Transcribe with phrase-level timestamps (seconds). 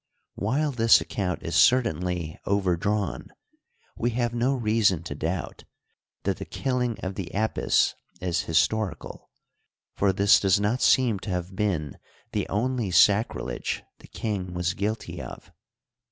[0.33, 3.27] While this account is cer tainly overdrawn,
[3.95, 5.63] we have no reason to doubt
[6.23, 9.29] that the killing of the Apis is historical,
[9.93, 11.99] for this does not seem to have been
[12.31, 15.51] the only sacrilege the king was guilty of.